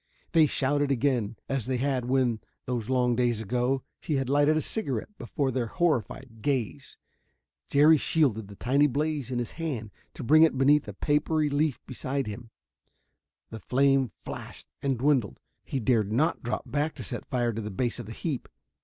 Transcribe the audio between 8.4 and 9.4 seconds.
the tiny blaze in